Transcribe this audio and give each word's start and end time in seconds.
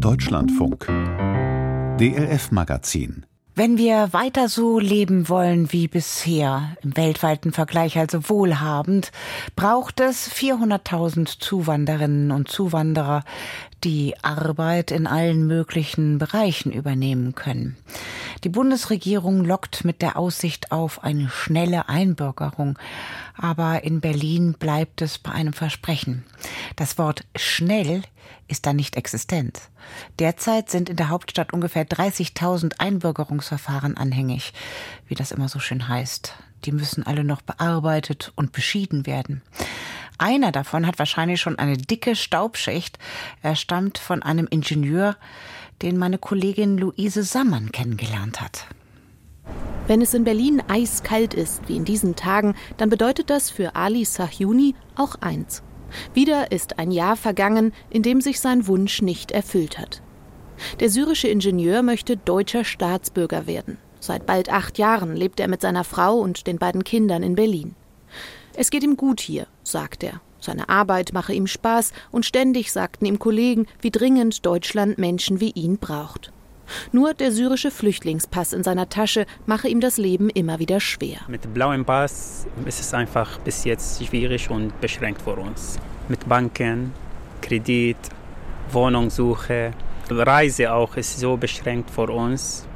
Deutschlandfunk 0.00 0.86
DLF 1.98 2.50
Magazin 2.50 3.24
wenn 3.58 3.78
wir 3.78 4.12
weiter 4.12 4.50
so 4.50 4.78
leben 4.78 5.30
wollen 5.30 5.72
wie 5.72 5.88
bisher, 5.88 6.76
im 6.82 6.94
weltweiten 6.94 7.52
Vergleich 7.52 7.96
also 7.96 8.28
wohlhabend, 8.28 9.12
braucht 9.56 10.00
es 10.00 10.30
400.000 10.30 11.40
Zuwanderinnen 11.40 12.32
und 12.32 12.48
Zuwanderer, 12.48 13.24
die 13.82 14.14
Arbeit 14.20 14.90
in 14.90 15.06
allen 15.06 15.46
möglichen 15.46 16.18
Bereichen 16.18 16.70
übernehmen 16.70 17.34
können. 17.34 17.78
Die 18.44 18.48
Bundesregierung 18.48 19.44
lockt 19.44 19.84
mit 19.84 20.02
der 20.02 20.16
Aussicht 20.16 20.72
auf 20.72 21.02
eine 21.02 21.28
schnelle 21.28 21.88
Einbürgerung. 21.88 22.78
Aber 23.36 23.84
in 23.84 24.00
Berlin 24.00 24.54
bleibt 24.58 25.02
es 25.02 25.18
bei 25.18 25.32
einem 25.32 25.52
Versprechen. 25.52 26.24
Das 26.76 26.98
Wort 26.98 27.24
schnell 27.34 28.02
ist 28.48 28.66
da 28.66 28.72
nicht 28.72 28.96
existent. 28.96 29.60
Derzeit 30.18 30.70
sind 30.70 30.88
in 30.88 30.96
der 30.96 31.08
Hauptstadt 31.08 31.52
ungefähr 31.52 31.86
30.000 31.86 32.78
Einbürgerungsverfahren 32.78 33.96
anhängig, 33.96 34.52
wie 35.08 35.14
das 35.14 35.32
immer 35.32 35.48
so 35.48 35.58
schön 35.58 35.88
heißt. 35.88 36.34
Die 36.64 36.72
müssen 36.72 37.06
alle 37.06 37.24
noch 37.24 37.42
bearbeitet 37.42 38.32
und 38.36 38.52
beschieden 38.52 39.06
werden. 39.06 39.42
Einer 40.18 40.52
davon 40.52 40.86
hat 40.86 40.98
wahrscheinlich 40.98 41.40
schon 41.40 41.58
eine 41.58 41.76
dicke 41.76 42.16
Staubschicht. 42.16 42.98
Er 43.42 43.54
stammt 43.54 43.98
von 43.98 44.22
einem 44.22 44.46
Ingenieur, 44.48 45.16
den 45.82 45.98
meine 45.98 46.18
Kollegin 46.18 46.78
Luise 46.78 47.22
Sammann 47.22 47.70
kennengelernt 47.70 48.40
hat. 48.40 48.66
Wenn 49.86 50.00
es 50.00 50.14
in 50.14 50.24
Berlin 50.24 50.62
eiskalt 50.66 51.34
ist, 51.34 51.68
wie 51.68 51.76
in 51.76 51.84
diesen 51.84 52.16
Tagen, 52.16 52.54
dann 52.76 52.88
bedeutet 52.88 53.30
das 53.30 53.50
für 53.50 53.76
Ali 53.76 54.04
Sahyuni 54.04 54.74
auch 54.96 55.16
eins. 55.20 55.62
Wieder 56.14 56.50
ist 56.50 56.78
ein 56.78 56.90
Jahr 56.90 57.16
vergangen, 57.16 57.72
in 57.90 58.02
dem 58.02 58.20
sich 58.20 58.40
sein 58.40 58.66
Wunsch 58.66 59.02
nicht 59.02 59.30
erfüllt 59.30 59.78
hat. 59.78 60.02
Der 60.80 60.88
syrische 60.88 61.28
Ingenieur 61.28 61.82
möchte 61.82 62.16
deutscher 62.16 62.64
Staatsbürger 62.64 63.46
werden. 63.46 63.78
Seit 64.00 64.26
bald 64.26 64.50
acht 64.50 64.78
Jahren 64.78 65.14
lebt 65.14 65.38
er 65.38 65.48
mit 65.48 65.60
seiner 65.60 65.84
Frau 65.84 66.16
und 66.16 66.46
den 66.46 66.58
beiden 66.58 66.82
Kindern 66.82 67.22
in 67.22 67.34
Berlin. 67.34 67.76
Es 68.58 68.70
geht 68.70 68.82
ihm 68.82 68.96
gut 68.96 69.20
hier, 69.20 69.46
sagt 69.62 70.02
er. 70.02 70.20
Seine 70.40 70.70
Arbeit 70.70 71.12
mache 71.12 71.34
ihm 71.34 71.46
Spaß 71.46 71.92
und 72.10 72.24
ständig 72.24 72.72
sagten 72.72 73.04
ihm 73.04 73.18
Kollegen, 73.18 73.66
wie 73.82 73.90
dringend 73.90 74.46
Deutschland 74.46 74.96
Menschen 74.96 75.40
wie 75.40 75.50
ihn 75.50 75.76
braucht. 75.76 76.32
Nur 76.90 77.12
der 77.12 77.32
syrische 77.32 77.70
Flüchtlingspass 77.70 78.54
in 78.54 78.64
seiner 78.64 78.88
Tasche 78.88 79.26
mache 79.44 79.68
ihm 79.68 79.80
das 79.80 79.98
Leben 79.98 80.30
immer 80.30 80.58
wieder 80.58 80.80
schwer. 80.80 81.18
Mit 81.28 81.52
blauem 81.52 81.84
Pass 81.84 82.46
ist 82.64 82.80
es 82.80 82.94
einfach 82.94 83.38
bis 83.40 83.64
jetzt 83.64 84.02
schwierig 84.04 84.48
und 84.50 84.80
beschränkt 84.80 85.22
für 85.22 85.36
uns. 85.36 85.78
Mit 86.08 86.26
Banken, 86.26 86.92
Kredit, 87.42 87.98
Wohnungssuche, 88.72 89.72
Reise 90.08 90.72
auch 90.72 90.96
ist 90.96 91.20
so 91.20 91.36
beschränkt 91.36 91.90
für 91.90 92.10
uns 92.10 92.66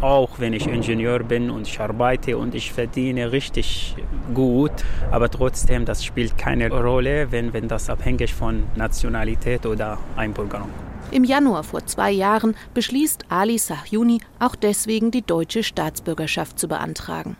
auch 0.00 0.38
wenn 0.38 0.52
ich 0.52 0.66
Ingenieur 0.66 1.20
bin 1.20 1.50
und 1.50 1.66
ich 1.66 1.80
arbeite 1.80 2.36
und 2.36 2.54
ich 2.54 2.72
verdiene 2.72 3.32
richtig 3.32 3.96
gut, 4.34 4.72
aber 5.10 5.30
trotzdem, 5.30 5.84
das 5.84 6.04
spielt 6.04 6.38
keine 6.38 6.70
Rolle, 6.70 7.32
wenn, 7.32 7.52
wenn 7.52 7.68
das 7.68 7.90
abhängig 7.90 8.34
von 8.34 8.64
Nationalität 8.76 9.66
oder 9.66 9.98
Einbürgerung. 10.16 10.68
Im 11.10 11.24
Januar 11.24 11.64
vor 11.64 11.86
zwei 11.86 12.10
Jahren 12.10 12.54
beschließt 12.74 13.26
Ali 13.30 13.58
Sahyuni 13.58 14.20
auch 14.38 14.54
deswegen 14.54 15.10
die 15.10 15.22
deutsche 15.22 15.62
Staatsbürgerschaft 15.62 16.58
zu 16.58 16.68
beantragen. 16.68 17.36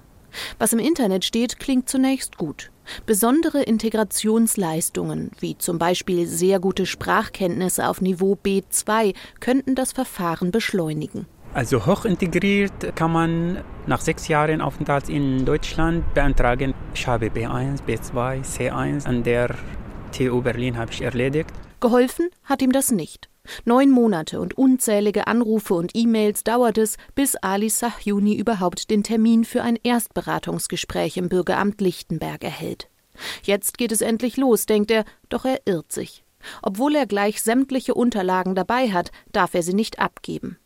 Was 0.58 0.72
im 0.72 0.78
Internet 0.78 1.24
steht, 1.24 1.58
klingt 1.58 1.88
zunächst 1.88 2.38
gut. 2.38 2.70
Besondere 3.06 3.62
Integrationsleistungen, 3.62 5.30
wie 5.40 5.58
zum 5.58 5.78
Beispiel 5.78 6.26
sehr 6.26 6.58
gute 6.60 6.86
Sprachkenntnisse 6.86 7.88
auf 7.88 8.00
Niveau 8.00 8.38
B2, 8.42 9.14
könnten 9.40 9.74
das 9.74 9.92
Verfahren 9.92 10.50
beschleunigen. 10.50 11.26
Also 11.54 11.86
hoch 11.86 12.04
integriert 12.04 12.94
kann 12.94 13.12
man 13.12 13.64
nach 13.86 14.00
sechs 14.00 14.28
Jahren 14.28 14.60
Aufenthalt 14.60 15.08
in 15.08 15.44
Deutschland 15.44 16.14
beantragen. 16.14 16.74
Ich 16.94 17.06
habe 17.06 17.28
B1, 17.28 17.80
B2, 17.86 18.44
C1 18.44 19.06
an 19.06 19.22
der 19.22 19.54
TU 20.12 20.42
Berlin 20.42 20.76
habe 20.76 20.92
ich 20.92 21.02
erledigt. 21.02 21.50
Geholfen 21.80 22.28
hat 22.44 22.60
ihm 22.62 22.72
das 22.72 22.90
nicht. 22.90 23.28
Neun 23.64 23.90
Monate 23.90 24.40
und 24.40 24.58
unzählige 24.58 25.26
Anrufe 25.26 25.74
und 25.74 25.92
E-Mails 25.94 26.44
dauert 26.44 26.76
es, 26.76 26.96
bis 27.14 27.34
Ali 27.36 27.70
Sahyuni 27.70 28.34
überhaupt 28.34 28.90
den 28.90 29.02
Termin 29.02 29.44
für 29.44 29.62
ein 29.62 29.78
Erstberatungsgespräch 29.82 31.16
im 31.16 31.28
Bürgeramt 31.28 31.80
Lichtenberg 31.80 32.44
erhält. 32.44 32.88
Jetzt 33.42 33.78
geht 33.78 33.90
es 33.90 34.02
endlich 34.02 34.36
los, 34.36 34.66
denkt 34.66 34.90
er, 34.90 35.04
doch 35.28 35.44
er 35.44 35.60
irrt 35.64 35.92
sich. 35.92 36.24
Obwohl 36.62 36.94
er 36.94 37.06
gleich 37.06 37.42
sämtliche 37.42 37.94
Unterlagen 37.94 38.54
dabei 38.54 38.92
hat, 38.92 39.10
darf 39.32 39.54
er 39.54 39.62
sie 39.62 39.74
nicht 39.74 39.98
abgeben. 39.98 40.58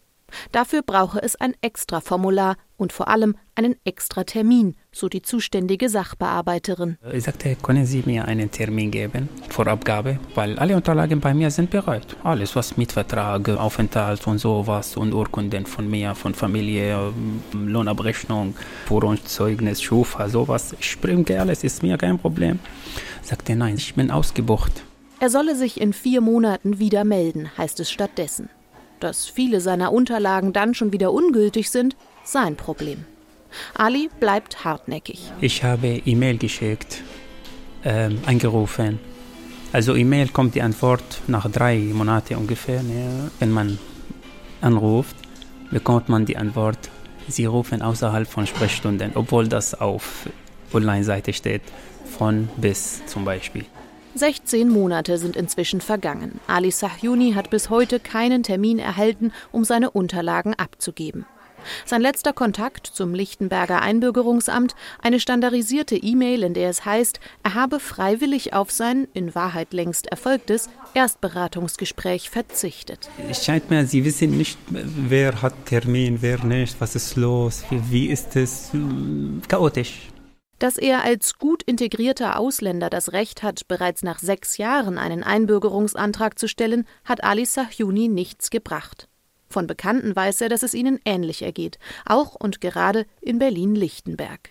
Dafür 0.52 0.82
brauche 0.82 1.22
es 1.22 1.36
ein 1.36 1.54
Extraformular 1.62 2.56
und 2.76 2.92
vor 2.92 3.08
allem 3.08 3.36
einen 3.54 3.76
Extratermin, 3.84 4.74
so 4.90 5.08
die 5.08 5.22
zuständige 5.22 5.88
Sachbearbeiterin. 5.88 6.98
Ich 7.12 7.24
sagte, 7.24 7.54
können 7.56 7.86
Sie 7.86 8.02
mir 8.04 8.24
einen 8.24 8.50
Termin 8.50 8.90
geben 8.90 9.28
vor 9.50 9.66
Abgabe? 9.66 10.18
Weil 10.34 10.58
alle 10.58 10.74
Unterlagen 10.74 11.20
bei 11.20 11.32
mir 11.32 11.50
sind 11.50 11.70
bereit. 11.70 12.16
Alles, 12.24 12.56
was 12.56 12.76
Mietvertrag, 12.76 13.48
Aufenthalt 13.50 14.26
und 14.26 14.38
sowas 14.38 14.96
und 14.96 15.12
Urkunden 15.12 15.66
von 15.66 15.88
mir, 15.88 16.14
von 16.14 16.34
Familie, 16.34 17.12
Lohnabrechnung, 17.52 18.54
Führungszeugnis, 18.86 19.80
Schufa, 19.82 20.28
sowas. 20.28 20.74
Ich 20.80 21.00
bringe 21.00 21.40
alles, 21.40 21.62
ist 21.62 21.82
mir 21.82 21.96
kein 21.98 22.18
Problem. 22.18 22.58
Ich 23.22 23.28
sagte, 23.28 23.54
nein, 23.54 23.76
ich 23.76 23.94
bin 23.94 24.10
ausgebucht. 24.10 24.82
Er 25.20 25.30
solle 25.30 25.54
sich 25.54 25.80
in 25.80 25.92
vier 25.92 26.20
Monaten 26.20 26.80
wieder 26.80 27.04
melden, 27.04 27.48
heißt 27.56 27.78
es 27.78 27.92
stattdessen. 27.92 28.48
Dass 29.02 29.26
viele 29.26 29.60
seiner 29.60 29.92
Unterlagen 29.92 30.52
dann 30.52 30.74
schon 30.74 30.92
wieder 30.92 31.12
ungültig 31.12 31.70
sind, 31.70 31.96
sein 32.22 32.54
Problem. 32.54 33.04
Ali 33.74 34.08
bleibt 34.20 34.64
hartnäckig. 34.64 35.32
Ich 35.40 35.64
habe 35.64 36.00
E-Mail 36.04 36.38
geschickt, 36.38 37.02
ähm, 37.84 38.20
angerufen. 38.26 39.00
Also 39.72 39.96
E-Mail 39.96 40.28
kommt 40.28 40.54
die 40.54 40.62
Antwort 40.62 41.02
nach 41.26 41.50
drei 41.50 41.78
Monaten 41.78 42.36
ungefähr. 42.36 42.80
Ne? 42.84 43.32
Wenn 43.40 43.50
man 43.50 43.80
anruft, 44.60 45.16
bekommt 45.72 46.08
man 46.08 46.24
die 46.24 46.36
Antwort, 46.36 46.78
Sie 47.26 47.46
rufen 47.46 47.82
außerhalb 47.82 48.28
von 48.28 48.46
Sprechstunden, 48.46 49.10
obwohl 49.16 49.48
das 49.48 49.74
auf 49.74 50.28
Online-Seite 50.72 51.32
steht, 51.32 51.62
von 52.16 52.48
bis 52.56 53.04
zum 53.06 53.24
Beispiel. 53.24 53.64
16 54.14 54.68
Monate 54.68 55.18
sind 55.18 55.36
inzwischen 55.36 55.80
vergangen. 55.80 56.40
Ali 56.46 56.70
Sahyuni 56.70 57.32
hat 57.32 57.50
bis 57.50 57.70
heute 57.70 57.98
keinen 57.98 58.42
Termin 58.42 58.78
erhalten, 58.78 59.32
um 59.52 59.64
seine 59.64 59.90
Unterlagen 59.90 60.54
abzugeben. 60.54 61.24
Sein 61.84 62.02
letzter 62.02 62.32
Kontakt 62.32 62.86
zum 62.86 63.14
Lichtenberger 63.14 63.80
Einbürgerungsamt 63.80 64.74
eine 65.00 65.20
standardisierte 65.20 65.96
E-Mail, 65.96 66.42
in 66.42 66.54
der 66.54 66.68
es 66.68 66.84
heißt, 66.84 67.20
er 67.42 67.54
habe 67.54 67.80
freiwillig 67.80 68.52
auf 68.52 68.70
sein, 68.70 69.08
in 69.14 69.34
Wahrheit 69.34 69.72
längst 69.72 70.06
erfolgtes, 70.06 70.68
Erstberatungsgespräch 70.94 72.30
verzichtet. 72.30 73.08
Es 73.30 73.44
scheint 73.44 73.70
mir, 73.70 73.86
Sie 73.86 74.04
wissen 74.04 74.36
nicht, 74.36 74.58
wer 74.68 75.40
hat 75.42 75.66
Termin, 75.66 76.18
wer 76.20 76.44
nicht, 76.44 76.80
was 76.80 76.94
ist 76.94 77.16
los, 77.16 77.64
wie, 77.70 78.06
ist 78.06 78.36
es, 78.36 78.70
chaotisch. 79.48 80.11
Dass 80.62 80.78
er 80.78 81.02
als 81.02 81.40
gut 81.40 81.64
integrierter 81.64 82.38
Ausländer 82.38 82.88
das 82.88 83.12
Recht 83.12 83.42
hat, 83.42 83.66
bereits 83.66 84.04
nach 84.04 84.20
sechs 84.20 84.58
Jahren 84.58 84.96
einen 84.96 85.24
Einbürgerungsantrag 85.24 86.38
zu 86.38 86.46
stellen, 86.46 86.86
hat 87.04 87.24
Ali 87.24 87.46
Sahyuni 87.46 88.06
nichts 88.06 88.48
gebracht. 88.48 89.08
Von 89.48 89.66
Bekannten 89.66 90.14
weiß 90.14 90.40
er, 90.40 90.48
dass 90.48 90.62
es 90.62 90.72
ihnen 90.72 91.00
ähnlich 91.04 91.42
ergeht, 91.42 91.80
auch 92.06 92.36
und 92.36 92.60
gerade 92.60 93.06
in 93.20 93.40
Berlin-Lichtenberg. 93.40 94.50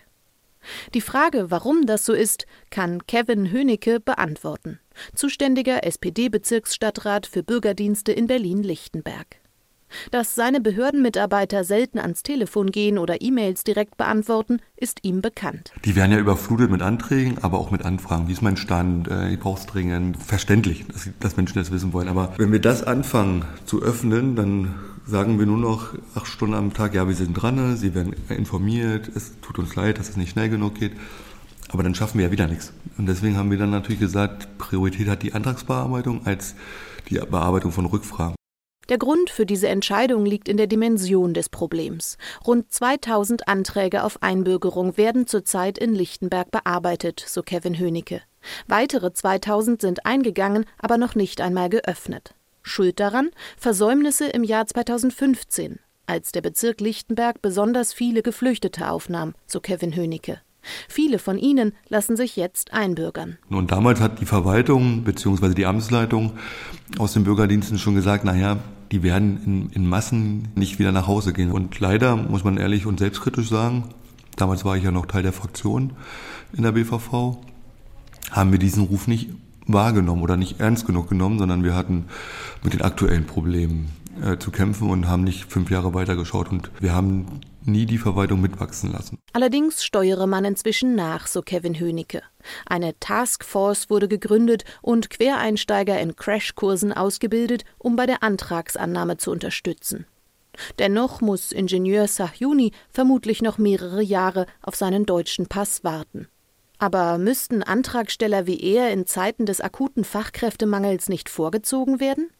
Die 0.92 1.00
Frage, 1.00 1.50
warum 1.50 1.86
das 1.86 2.04
so 2.04 2.12
ist, 2.12 2.44
kann 2.68 3.06
Kevin 3.06 3.50
Hönicke 3.50 3.98
beantworten, 3.98 4.80
zuständiger 5.14 5.86
SPD-Bezirksstadtrat 5.86 7.26
für 7.26 7.42
Bürgerdienste 7.42 8.12
in 8.12 8.26
Berlin-Lichtenberg. 8.26 9.41
Dass 10.10 10.34
seine 10.34 10.60
Behördenmitarbeiter 10.60 11.64
selten 11.64 11.98
ans 11.98 12.22
Telefon 12.22 12.70
gehen 12.70 12.98
oder 12.98 13.20
E-Mails 13.20 13.64
direkt 13.64 13.96
beantworten, 13.96 14.60
ist 14.76 15.00
ihm 15.02 15.22
bekannt. 15.22 15.72
Die 15.84 15.96
werden 15.96 16.12
ja 16.12 16.18
überflutet 16.18 16.70
mit 16.70 16.82
Anträgen, 16.82 17.38
aber 17.42 17.58
auch 17.58 17.70
mit 17.70 17.84
Anfragen. 17.84 18.28
Wie 18.28 18.32
ist 18.32 18.42
mein 18.42 18.56
Stand? 18.56 19.08
Äh, 19.08 19.30
ich 19.30 19.38
brauche 19.38 19.60
es 19.60 19.66
dringend. 19.66 20.16
Verständlich, 20.16 20.84
dass, 20.88 21.08
dass 21.20 21.36
Menschen 21.36 21.58
das 21.58 21.70
wissen 21.70 21.92
wollen. 21.92 22.08
Aber 22.08 22.32
wenn 22.36 22.52
wir 22.52 22.60
das 22.60 22.82
anfangen 22.82 23.44
zu 23.66 23.82
öffnen, 23.82 24.36
dann 24.36 24.74
sagen 25.06 25.38
wir 25.38 25.46
nur 25.46 25.58
noch 25.58 25.94
acht 26.14 26.26
Stunden 26.26 26.54
am 26.54 26.72
Tag, 26.72 26.94
ja, 26.94 27.08
wir 27.08 27.14
sind 27.14 27.34
dran, 27.34 27.76
Sie 27.76 27.94
werden 27.94 28.14
informiert, 28.28 29.10
es 29.14 29.40
tut 29.40 29.58
uns 29.58 29.74
leid, 29.74 29.98
dass 29.98 30.08
es 30.08 30.16
nicht 30.16 30.30
schnell 30.30 30.48
genug 30.48 30.76
geht. 30.76 30.92
Aber 31.70 31.82
dann 31.82 31.94
schaffen 31.94 32.18
wir 32.18 32.26
ja 32.26 32.32
wieder 32.32 32.46
nichts. 32.46 32.72
Und 32.98 33.06
deswegen 33.06 33.36
haben 33.36 33.50
wir 33.50 33.58
dann 33.58 33.70
natürlich 33.70 34.00
gesagt, 34.00 34.58
Priorität 34.58 35.08
hat 35.08 35.22
die 35.22 35.32
Antragsbearbeitung 35.32 36.26
als 36.26 36.54
die 37.08 37.14
Bearbeitung 37.14 37.72
von 37.72 37.86
Rückfragen. 37.86 38.34
Der 38.88 38.98
Grund 38.98 39.30
für 39.30 39.46
diese 39.46 39.68
Entscheidung 39.68 40.26
liegt 40.26 40.48
in 40.48 40.56
der 40.56 40.66
Dimension 40.66 41.34
des 41.34 41.48
Problems. 41.48 42.18
Rund 42.46 42.72
2000 42.72 43.46
Anträge 43.48 44.02
auf 44.02 44.22
Einbürgerung 44.22 44.96
werden 44.96 45.26
zurzeit 45.26 45.78
in 45.78 45.94
Lichtenberg 45.94 46.50
bearbeitet, 46.50 47.24
so 47.26 47.42
Kevin 47.42 47.78
Hönicke. 47.78 48.22
Weitere 48.66 49.12
2000 49.12 49.80
sind 49.80 50.04
eingegangen, 50.04 50.66
aber 50.78 50.98
noch 50.98 51.14
nicht 51.14 51.40
einmal 51.40 51.68
geöffnet. 51.68 52.34
Schuld 52.62 53.00
daran 53.00 53.30
Versäumnisse 53.56 54.26
im 54.26 54.44
Jahr 54.44 54.66
2015, 54.66 55.78
als 56.06 56.32
der 56.32 56.42
Bezirk 56.42 56.80
Lichtenberg 56.80 57.40
besonders 57.40 57.92
viele 57.92 58.22
Geflüchtete 58.22 58.90
aufnahm, 58.90 59.34
so 59.46 59.60
Kevin 59.60 59.94
Hönicke. 59.94 60.40
Viele 60.88 61.18
von 61.18 61.38
ihnen 61.38 61.72
lassen 61.88 62.16
sich 62.16 62.36
jetzt 62.36 62.72
einbürgern. 62.72 63.38
Und 63.50 63.72
damals 63.72 64.00
hat 64.00 64.20
die 64.20 64.26
Verwaltung 64.26 65.04
bzw. 65.04 65.54
die 65.54 65.66
Amtsleitung 65.66 66.32
aus 66.98 67.12
den 67.12 67.24
Bürgerdiensten 67.24 67.78
schon 67.78 67.94
gesagt, 67.94 68.24
naja, 68.24 68.58
die 68.90 69.02
werden 69.02 69.42
in, 69.44 69.70
in 69.70 69.88
Massen 69.88 70.48
nicht 70.54 70.78
wieder 70.78 70.92
nach 70.92 71.06
Hause 71.06 71.32
gehen. 71.32 71.50
Und 71.50 71.80
leider 71.80 72.16
muss 72.16 72.44
man 72.44 72.58
ehrlich 72.58 72.86
und 72.86 72.98
selbstkritisch 72.98 73.48
sagen, 73.48 73.84
damals 74.36 74.64
war 74.64 74.76
ich 74.76 74.84
ja 74.84 74.90
noch 74.90 75.06
Teil 75.06 75.22
der 75.22 75.32
Fraktion 75.32 75.92
in 76.52 76.62
der 76.62 76.72
BVV, 76.72 77.38
haben 78.30 78.52
wir 78.52 78.58
diesen 78.58 78.84
Ruf 78.84 79.08
nicht 79.08 79.30
wahrgenommen 79.66 80.22
oder 80.22 80.36
nicht 80.36 80.60
ernst 80.60 80.86
genug 80.86 81.08
genommen, 81.08 81.38
sondern 81.38 81.64
wir 81.64 81.74
hatten 81.74 82.06
mit 82.62 82.74
den 82.74 82.82
aktuellen 82.82 83.26
Problemen 83.26 83.90
äh, 84.20 84.36
zu 84.38 84.50
kämpfen 84.50 84.90
und 84.90 85.08
haben 85.08 85.24
nicht 85.24 85.50
fünf 85.50 85.70
Jahre 85.70 85.94
weitergeschaut. 85.94 86.50
Und 86.50 86.70
wir 86.80 86.94
haben 86.94 87.40
nie 87.66 87.86
die 87.86 87.98
Verwaltung 87.98 88.40
mitwachsen 88.40 88.92
lassen. 88.92 89.18
Allerdings 89.32 89.84
steuere 89.84 90.26
man 90.26 90.44
inzwischen 90.44 90.94
nach, 90.94 91.26
so 91.26 91.42
Kevin 91.42 91.78
Hönicke. 91.78 92.22
Eine 92.66 92.98
Taskforce 92.98 93.90
wurde 93.90 94.08
gegründet 94.08 94.64
und 94.80 95.10
Quereinsteiger 95.10 96.00
in 96.00 96.16
Crashkursen 96.16 96.92
ausgebildet, 96.92 97.64
um 97.78 97.96
bei 97.96 98.06
der 98.06 98.22
Antragsannahme 98.22 99.16
zu 99.16 99.30
unterstützen. 99.30 100.06
Dennoch 100.78 101.20
muss 101.20 101.52
Ingenieur 101.52 102.08
Sahyuni 102.08 102.72
vermutlich 102.90 103.42
noch 103.42 103.58
mehrere 103.58 104.02
Jahre 104.02 104.46
auf 104.60 104.76
seinen 104.76 105.06
deutschen 105.06 105.46
Pass 105.46 105.82
warten. 105.84 106.28
Aber 106.78 107.16
müssten 107.16 107.62
Antragsteller 107.62 108.46
wie 108.46 108.60
er 108.60 108.92
in 108.92 109.06
Zeiten 109.06 109.46
des 109.46 109.60
akuten 109.60 110.04
Fachkräftemangels 110.04 111.08
nicht 111.08 111.28
vorgezogen 111.28 112.00
werden? 112.00 112.30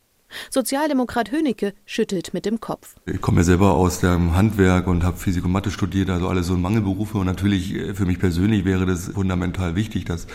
Sozialdemokrat 0.51 1.33
Hönicke 1.33 1.75
schüttelt 1.87 2.35
mit 2.35 2.47
dem 2.47 2.61
Kopf. 2.61 2.95
Ich 3.07 3.21
komme 3.21 3.39
ja 3.39 3.45
selber 3.45 3.73
aus 3.73 4.01
dem 4.01 4.35
Handwerk 4.35 4.87
und 4.87 5.05
habe 5.05 5.17
Physik 5.17 5.45
und 5.45 5.53
Mathe 5.53 5.71
studiert, 5.71 6.11
also 6.11 6.29
alles 6.29 6.47
so 6.47 6.57
Mangelberufe. 6.57 7.19
Und 7.19 7.27
natürlich 7.27 7.75
äh, 7.75 7.95
für 7.95 8.07
mich 8.07 8.19
persönlich 8.19 8.65
wäre 8.65 8.87
das 8.87 9.09
fundamental 9.09 9.75
wichtig, 9.75 10.05
dass 10.05 10.27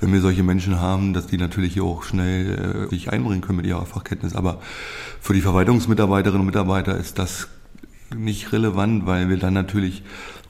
wenn 0.00 0.12
wir 0.12 0.20
solche 0.20 0.42
Menschen 0.42 0.80
haben, 0.80 1.14
dass 1.14 1.26
die 1.26 1.38
natürlich 1.38 1.80
auch 1.80 2.02
schnell 2.02 2.86
äh, 2.86 2.88
sich 2.90 3.10
einbringen 3.10 3.40
können 3.40 3.56
mit 3.56 3.66
ihrer 3.66 3.86
Fachkenntnis. 3.86 4.34
Aber 4.34 4.60
für 5.20 5.34
die 5.34 5.40
Verwaltungsmitarbeiterinnen 5.40 6.40
und 6.40 6.46
Mitarbeiter 6.46 6.96
ist 6.96 7.18
das 7.18 7.48
nicht 8.14 8.52
relevant, 8.52 9.06
weil 9.06 9.28
wir 9.28 9.38
dann 9.38 9.54
natürlich 9.54 10.02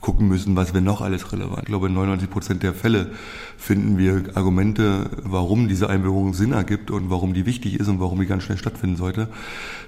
gucken 0.05 0.27
müssen, 0.27 0.55
was 0.55 0.75
wäre 0.75 0.83
noch 0.83 1.01
alles 1.01 1.33
relevant. 1.33 1.63
Ich 1.63 1.65
glaube, 1.65 1.87
in 1.87 1.95
99 1.95 2.29
Prozent 2.29 2.61
der 2.61 2.75
Fälle 2.75 3.09
finden 3.57 3.97
wir 3.97 4.23
Argumente, 4.35 5.09
warum 5.23 5.67
diese 5.67 5.89
Einbürgerung 5.89 6.35
Sinn 6.35 6.51
ergibt 6.51 6.91
und 6.91 7.09
warum 7.09 7.33
die 7.33 7.47
wichtig 7.47 7.79
ist 7.79 7.87
und 7.87 7.99
warum 7.99 8.19
die 8.19 8.27
ganz 8.27 8.43
schnell 8.43 8.59
stattfinden 8.59 8.97
sollte. 8.97 9.29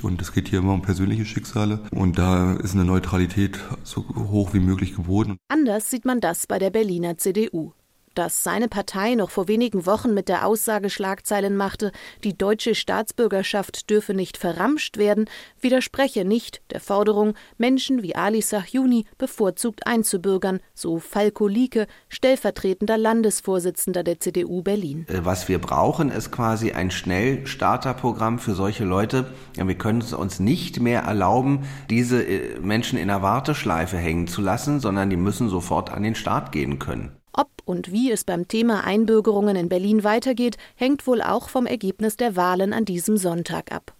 Und 0.01 0.19
es 0.19 0.33
geht 0.33 0.47
hier 0.47 0.57
immer 0.57 0.73
um 0.73 0.81
persönliche 0.81 1.23
Schicksale. 1.23 1.81
Und 1.91 2.17
da 2.17 2.53
ist 2.55 2.73
eine 2.73 2.83
Neutralität 2.83 3.59
so 3.83 4.05
hoch 4.15 4.55
wie 4.55 4.59
möglich 4.59 4.95
geboten. 4.95 5.37
Anders 5.49 5.91
sieht 5.91 6.03
man 6.03 6.19
das 6.19 6.47
bei 6.47 6.57
der 6.57 6.71
Berliner 6.71 7.19
CDU 7.19 7.73
dass 8.17 8.43
seine 8.43 8.67
Partei 8.67 9.13
noch 9.13 9.29
vor 9.29 9.47
wenigen 9.47 9.85
Wochen 9.85 10.13
mit 10.13 10.27
der 10.27 10.45
Aussage 10.45 10.89
Schlagzeilen 10.89 11.55
machte, 11.55 11.91
die 12.23 12.35
deutsche 12.35 12.73
Staatsbürgerschaft 12.73 13.89
dürfe 13.89 14.15
nicht 14.15 14.37
verramscht 14.37 14.97
werden, 14.97 15.25
widerspreche 15.61 16.25
nicht 16.25 16.61
der 16.71 16.79
Forderung, 16.79 17.35
Menschen 17.57 18.01
wie 18.01 18.15
Ali 18.15 18.41
Sahyuni 18.41 19.05
bevorzugt 19.19 19.85
einzubürgern, 19.85 20.61
so 20.73 20.97
Falko 20.97 21.47
Lieke, 21.47 21.85
stellvertretender 22.09 22.97
Landesvorsitzender 22.97 24.03
der 24.03 24.19
CDU 24.19 24.63
Berlin. 24.63 25.05
Äh, 25.09 25.19
was 25.23 25.47
wir 25.47 25.59
brauchen, 25.59 26.09
ist 26.09 26.31
quasi 26.31 26.71
ein 26.71 26.89
Schnellstarterprogramm 26.89 28.39
für 28.39 28.55
solche 28.55 28.83
Leute. 28.83 29.31
Wir 29.55 29.77
können 29.77 30.01
es 30.01 30.13
uns 30.13 30.39
nicht 30.39 30.79
mehr 30.79 31.01
erlauben, 31.01 31.67
diese 31.89 32.23
äh, 32.23 32.59
Menschen 32.59 32.97
in 32.97 33.09
der 33.09 33.21
Warteschleife 33.21 33.97
hängen 33.97 34.27
zu 34.27 34.41
lassen, 34.41 34.79
sondern 34.79 35.11
die 35.11 35.17
müssen 35.17 35.49
sofort 35.49 35.91
an 35.91 36.01
den 36.01 36.15
Start 36.15 36.51
gehen 36.51 36.79
können. 36.79 37.11
Ob 37.37 37.51
und 37.65 37.91
wie 37.91 38.11
es 38.11 38.23
beim 38.23 38.47
Thema 38.47 38.83
Einbürgerungen 38.83 39.55
in 39.55 39.69
Berlin 39.69 40.03
weitergeht, 40.03 40.57
hängt 40.75 41.05
wohl 41.05 41.21
auch 41.21 41.49
vom 41.49 41.67
Ergebnis 41.67 42.17
der 42.17 42.35
Wahlen 42.35 42.73
an 42.73 42.83
diesem 42.83 43.15
Sonntag 43.15 43.71
ab. 43.71 43.93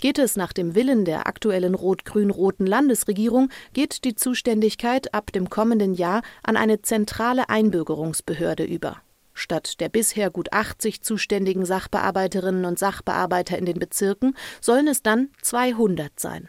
Geht 0.00 0.18
es 0.18 0.36
nach 0.36 0.54
dem 0.54 0.74
Willen 0.74 1.04
der 1.04 1.26
aktuellen 1.26 1.74
rot-grün-roten 1.74 2.66
Landesregierung, 2.66 3.50
geht 3.74 4.04
die 4.04 4.14
Zuständigkeit 4.14 5.12
ab 5.12 5.32
dem 5.32 5.50
kommenden 5.50 5.92
Jahr 5.92 6.22
an 6.42 6.56
eine 6.56 6.80
zentrale 6.80 7.50
Einbürgerungsbehörde 7.50 8.64
über. 8.64 9.02
Statt 9.34 9.80
der 9.80 9.90
bisher 9.90 10.30
gut 10.30 10.54
80 10.54 11.02
zuständigen 11.02 11.66
Sachbearbeiterinnen 11.66 12.64
und 12.64 12.78
Sachbearbeiter 12.78 13.58
in 13.58 13.66
den 13.66 13.78
Bezirken 13.78 14.34
sollen 14.62 14.88
es 14.88 15.02
dann 15.02 15.28
200 15.42 16.18
sein. 16.18 16.48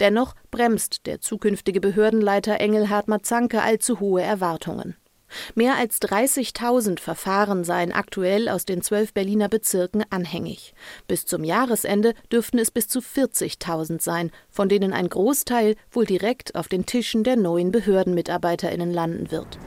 Dennoch 0.00 0.34
bremst 0.50 1.06
der 1.06 1.20
zukünftige 1.20 1.80
Behördenleiter 1.80 2.60
Engelhard 2.60 3.06
Mazanke 3.06 3.62
allzu 3.62 4.00
hohe 4.00 4.20
Erwartungen. 4.20 4.96
Mehr 5.54 5.76
als 5.76 6.00
30.000 6.00 7.00
Verfahren 7.00 7.64
seien 7.64 7.92
aktuell 7.92 8.48
aus 8.48 8.64
den 8.64 8.82
zwölf 8.82 9.12
Berliner 9.12 9.48
Bezirken 9.48 10.04
anhängig. 10.10 10.74
Bis 11.08 11.26
zum 11.26 11.44
Jahresende 11.44 12.14
dürften 12.32 12.58
es 12.58 12.70
bis 12.70 12.88
zu 12.88 13.00
40.000 13.00 14.00
sein, 14.00 14.30
von 14.50 14.68
denen 14.68 14.92
ein 14.92 15.08
Großteil 15.08 15.76
wohl 15.90 16.06
direkt 16.06 16.54
auf 16.54 16.68
den 16.68 16.86
Tischen 16.86 17.24
der 17.24 17.36
neuen 17.36 17.70
BehördenmitarbeiterInnen 17.72 18.92
landen 18.92 19.30
wird. 19.30 19.58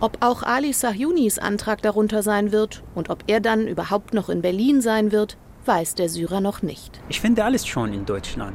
Ob 0.00 0.18
auch 0.20 0.42
Ali 0.42 0.72
Sahyunis 0.72 1.38
Antrag 1.38 1.82
darunter 1.82 2.22
sein 2.22 2.52
wird 2.52 2.82
und 2.94 3.10
ob 3.10 3.24
er 3.26 3.40
dann 3.40 3.66
überhaupt 3.66 4.14
noch 4.14 4.28
in 4.28 4.42
Berlin 4.42 4.80
sein 4.80 5.12
wird, 5.12 5.36
weiß 5.64 5.94
der 5.94 6.08
Syrer 6.08 6.40
noch 6.40 6.62
nicht. 6.62 7.00
Ich 7.08 7.20
finde 7.20 7.44
alles 7.44 7.66
schon 7.66 7.92
in 7.92 8.04
Deutschland. 8.04 8.54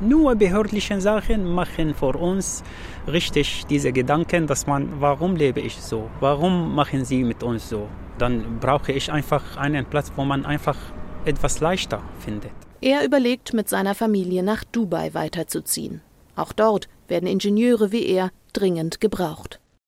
Nur 0.00 0.34
behördliche 0.34 1.00
Sachen 1.00 1.54
machen 1.54 1.94
für 1.94 2.16
uns 2.16 2.62
richtig 3.06 3.64
diese 3.66 3.92
Gedanken, 3.92 4.46
dass 4.46 4.66
man, 4.66 5.00
warum 5.00 5.36
lebe 5.36 5.60
ich 5.60 5.76
so? 5.76 6.10
Warum 6.20 6.74
machen 6.74 7.04
sie 7.04 7.24
mit 7.24 7.42
uns 7.42 7.70
so? 7.70 7.88
Dann 8.18 8.58
brauche 8.60 8.92
ich 8.92 9.10
einfach 9.10 9.56
einen 9.56 9.86
Platz, 9.86 10.12
wo 10.16 10.24
man 10.24 10.44
einfach 10.44 10.76
etwas 11.24 11.60
leichter 11.60 12.02
findet. 12.20 12.52
Er 12.80 13.04
überlegt, 13.04 13.54
mit 13.54 13.68
seiner 13.68 13.94
Familie 13.94 14.42
nach 14.42 14.64
Dubai 14.64 15.14
weiterzuziehen. 15.14 16.02
Auch 16.36 16.52
dort 16.52 16.88
werden 17.08 17.26
Ingenieure 17.26 17.90
wie 17.90 18.06
er 18.06 18.30
dringend 18.52 19.00
gebraucht. 19.00 19.60